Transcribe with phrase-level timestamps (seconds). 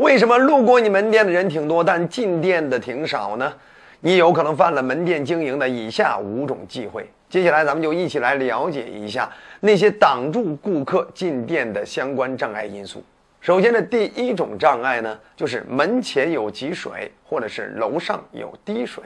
[0.00, 3.52] 为什么路过你门店的人挺多，但进店的挺少呢？
[4.00, 7.06] 你有可能犯了门店经营的以下五种忌讳。
[7.28, 13.04] 接下来，咱们就一起来了解一下那些挡住顾客进店的相关障碍因素。
[13.42, 19.04] 首先的第一种障碍呢，就是门前有积水，或者是楼上有滴水。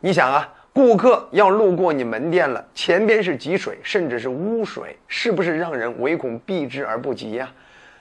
[0.00, 7.50] 你想啊，顾客要路过你门店了，前边是积水，甚至是污水，是不是让人唯恐避之而不及呀？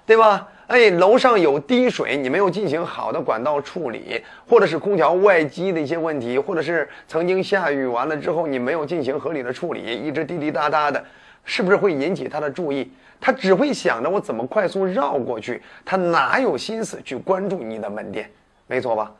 [0.06, 0.50] 对吧？
[0.68, 11.04] 哎，楼上有滴水，你没有进行好的管道处理，或者是空调外机的一些问题，或者是曾经下雨完了之后你没有进行合理的处理，一直滴滴答答的，
[11.44, 12.92] 是不是会引起他的注意？
[13.20, 18.30] 他只会想着我怎么快速绕过去，他哪有心思去关注你的门店？
[18.68, 19.12] 没错吧？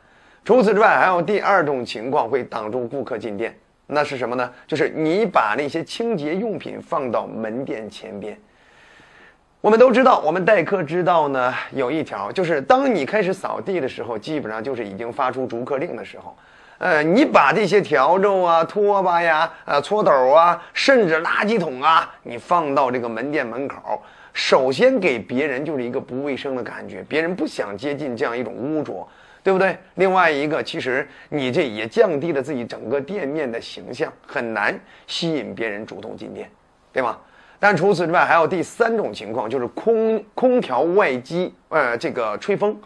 [0.44, 3.56] 除此之外，还有第二种情况会挡住顾客进店，
[3.86, 4.50] 那是什么呢？
[4.66, 8.36] 就是你把那些清洁用品放到门店前边。
[9.64, 16.36] 我们都知道，我们待客之道呢，有一条就是当你开始扫地的时候，基本上就是已经发出逐客令的时候。
[16.76, 24.02] 呃，你把这些笤帚啊、拖把呀、呃、搓斗啊，甚至垃圾桶啊，你放到这个门店门口，
[24.34, 29.08] 首先给别人就是一个不卫生的感觉，别人不想接近这样一种污浊，
[29.42, 29.78] 对不对？
[29.94, 36.50] 另外一个，其实你这也降低了自己整个店面的形象，很难吸引别人主动进店，
[36.92, 37.16] 对吗？
[37.64, 42.78] 但除此之外，还有第三种情况，就是空空调外机，呃，这个吹风，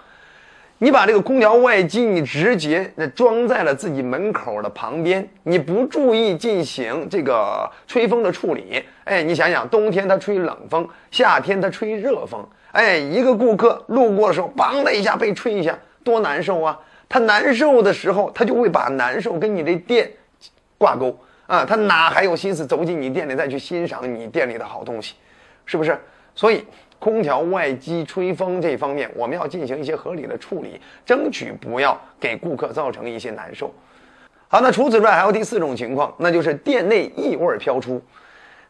[0.79, 16.79] 你把这个空调外机你直接那装在了自己门口的旁边，你不注意进行这个吹风的处理，哎，你想想，冬天它吹冷风，夏天它吹热风，哎，一个顾客路过的时候，梆的一下被吹一下，多难受啊！
[17.09, 20.09] 他难受的时候，他就会把难受跟你这店
[20.79, 21.19] 挂钩。
[21.49, 25.15] 啊，他哪还有心思走进你店里再去欣赏你店里的好东西，
[25.65, 25.99] 是不是？
[26.35, 26.65] 所以
[26.99, 33.73] 空调外机吹风这方面，我们要进行一些合理的处理，争取不要给顾客造成一些难受。
[34.47, 38.01] 好，那除此之外还有第四种情况，那就是店内异味飘出。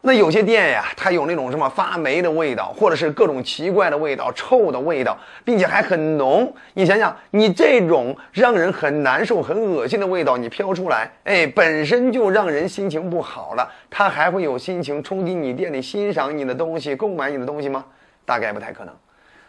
[0.01, 6.51] 那有些店呀，它有那种什么发霉的味道，或者是各种奇怪的味道、臭的味道，并且还很浓。
[6.75, 17.85] 你想想，你这种让人很难受、很恶心的味道，你飘出来，哎，本身就让人心情不好了，他还会有心情冲进你店里欣赏你的东西、购买你的东西吗？
[18.25, 18.95] 大概不太可能。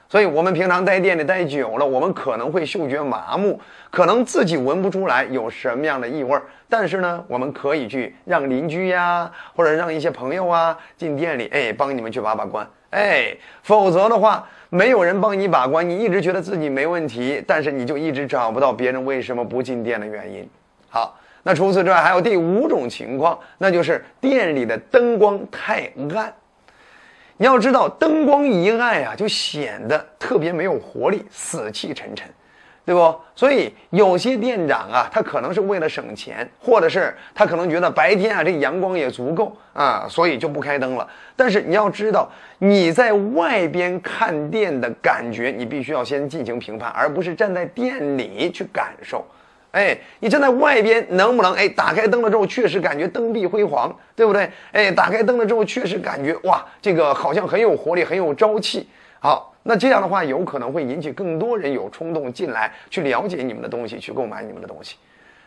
[0.09, 3.61] 所以，我们平常在店里待久了，我们可能会嗅觉麻木，
[3.91, 6.41] 可能自己闻不出来有什么样的异味儿。
[6.67, 20.49] 但是呢，我们可以去让邻居呀，或者让一些朋友啊进店里，哎，帮你们去把把关，哎，否则的话，没有人帮你把关，你一直觉得自己没问题，但是你就一直找不到别人为什么不进店的原因。
[20.89, 26.33] 好，那除此之外，还有第五种情况，那就是店里的灯光太暗。
[27.41, 32.27] 你要知道，灯光一暗呀，就显得特别没有活力，死气沉沉，
[32.83, 33.15] 对不？
[33.33, 41.07] 所以有些店长啊，他可能是为了省钱，或者是他可能觉得白天啊这阳光也足够啊，所以就不开灯了。
[41.37, 49.25] 但是你要知道，你在外边看店的感觉，你必须要先进行评判，而不是站在店里去感受。
[49.71, 51.53] 哎，你站在外边能不能？
[51.53, 54.49] 哎，打开灯了之后，确实感觉灯壁辉煌，对不对？
[54.71, 58.87] 哎，打开灯了之后，确实感觉哇，这个好像很有活力，很有朝气。
[59.19, 64.95] 好，那这样的话，有可能会引起更多人有冲动进来去了解你们的东西，去购买你们的东西，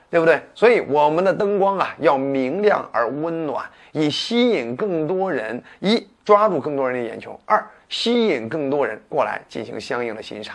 [0.08, 0.40] 对不对？
[0.54, 10.54] 所以我们的灯光啊，要明亮而温暖，以吸引更多人，一抓住更多人的眼球，二吸引更多人过来进行相应的欣赏，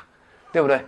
[0.54, 0.80] 对不对？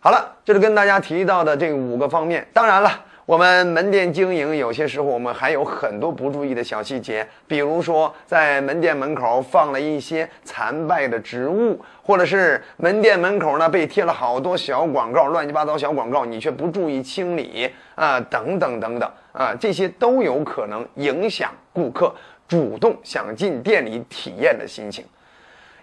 [0.00, 2.46] 好了，这是跟大家提到的这五个方面。
[2.52, 22.14] 当然了，我们门店经营有些时候我们还有很多不注意的小细节，比如说在门店门口放了一些残败的植物，或者是门店门口呢被贴了好多小广告，乱七八糟小广告，你却不注意清理啊，等等等等啊，这些都有可能影响顾客
[22.46, 25.04] 主动想进店里体验的心情。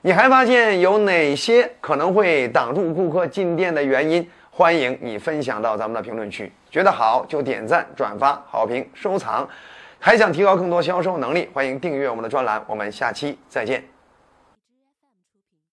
[0.06, 4.24] 你还发现有哪些可能会挡住顾客进店的原因？
[4.52, 6.52] 欢迎你分享到咱们的评论区。
[6.70, 9.50] 觉得好就点赞、转发、好评、收藏。
[9.98, 11.50] 还想提高更多销售能力？
[11.52, 12.64] 欢迎订阅我们的专栏。
[12.68, 13.95] 我们下期再见。